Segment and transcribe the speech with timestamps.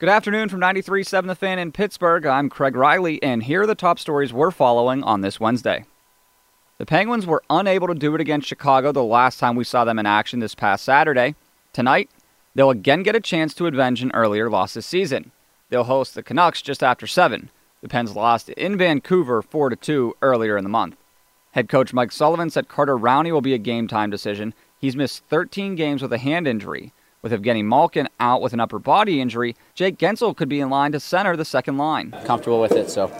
[0.00, 2.24] Good afternoon from 93.7 The Fan in Pittsburgh.
[2.24, 5.84] I'm Craig Riley, and here are the top stories we're following on this Wednesday.
[6.78, 9.98] The Penguins were unable to do it against Chicago the last time we saw them
[9.98, 11.34] in action this past Saturday.
[11.74, 12.08] Tonight,
[12.54, 15.32] they'll again get a chance to avenge an earlier loss this season.
[15.68, 17.50] They'll host the Canucks just after 7.
[17.82, 20.96] The Pens lost in Vancouver 4 2 earlier in the month.
[21.50, 24.54] Head coach Mike Sullivan said Carter Rowney will be a game time decision.
[24.78, 26.94] He's missed 13 games with a hand injury.
[27.22, 30.92] With Evgeny Malkin out with an upper body injury, Jake Guentzel could be in line
[30.92, 32.12] to center the second line.
[32.24, 33.12] Comfortable with it, so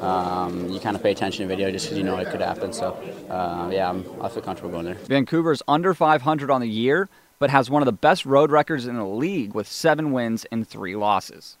[0.00, 2.72] um, you kind of pay attention to video just because you know it could happen.
[2.72, 2.92] So,
[3.28, 4.94] uh, yeah, I'm, I feel comfortable going there.
[4.94, 7.08] Vancouver's under 500 on the year,
[7.40, 10.66] but has one of the best road records in the league with seven wins and
[10.66, 11.56] three losses.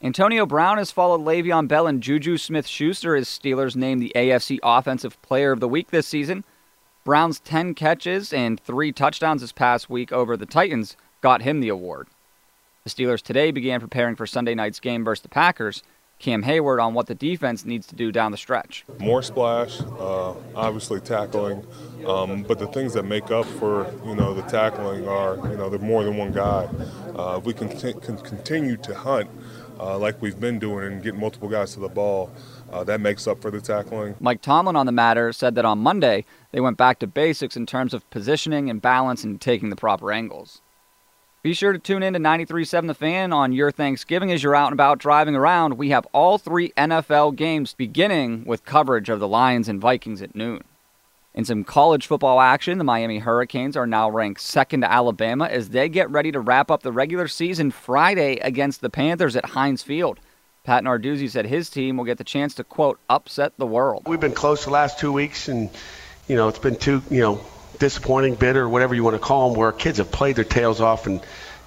[0.00, 4.60] Antonio Brown has followed Le'Veon Bell and Juju Smith Schuster as Steelers named the AFC
[4.62, 6.44] Offensive Player of the Week this season.
[7.02, 11.68] Brown's 10 catches and three touchdowns this past week over the Titans got him the
[11.68, 12.08] award.
[12.84, 15.82] The Steelers today began preparing for Sunday night's game versus the Packers.
[16.18, 18.84] Cam Heyward on what the defense needs to do down the stretch.
[18.98, 21.66] More splash, uh, obviously tackling,
[22.06, 25.68] um, but the things that make up for you know the tackling are you know
[25.68, 26.68] they're more than one guy.
[27.14, 29.28] Uh, if we can, t- can continue to hunt
[29.78, 32.30] uh, like we've been doing and get multiple guys to the ball,
[32.72, 34.14] uh, that makes up for the tackling.
[34.20, 37.66] Mike Tomlin on the matter said that on Monday they went back to basics in
[37.66, 40.62] terms of positioning and balance and taking the proper angles.
[41.46, 44.66] Be sure to tune in to 93.7 The Fan on your Thanksgiving as you're out
[44.66, 45.74] and about driving around.
[45.74, 50.34] We have all three NFL games beginning with coverage of the Lions and Vikings at
[50.34, 50.64] noon.
[51.34, 55.68] In some college football action, the Miami Hurricanes are now ranked second to Alabama as
[55.68, 59.84] they get ready to wrap up the regular season Friday against the Panthers at Heinz
[59.84, 60.18] Field.
[60.64, 64.02] Pat Narduzzi said his team will get the chance to, quote, upset the world.
[64.08, 65.70] We've been close the last two weeks, and,
[66.26, 67.40] you know, it's been too, you know,
[67.78, 71.06] disappointing, bitter, whatever you want to call them, where kids have played their tails off,
[71.06, 71.20] and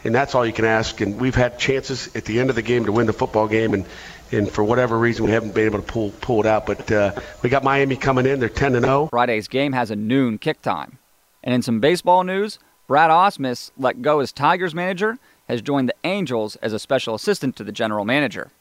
[0.04, 1.02] and that's all you can ask.
[1.02, 3.74] And we've had chances at the end of the game to win the football game,
[3.74, 3.86] and
[4.32, 6.66] and for whatever reason we haven't been able to pull pull it out.
[6.66, 9.08] But uh, we got Miami coming in; they're 10 to 0.
[9.08, 10.98] Friday's game has a noon kick time.
[11.44, 15.18] And in some baseball news, Brad Ausmus let go as Tigers manager,
[15.48, 18.52] has joined the Angels as a special assistant to the general manager.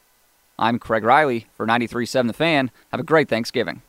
[0.57, 2.71] I'm Craig Riley for 93.7 The Fan.
[2.91, 3.81] Have a great Thanksgiving.